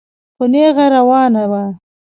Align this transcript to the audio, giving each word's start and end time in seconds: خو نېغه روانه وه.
خو 0.35 0.43
نېغه 0.53 0.85
روانه 0.95 1.43
وه. 1.51 1.63